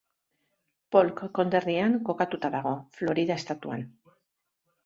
Polk 0.95 1.19
konderrian 1.39 1.93
kokatuta 2.09 2.53
dago, 2.57 2.75
Florida 2.97 3.39
estatuan. 3.43 3.85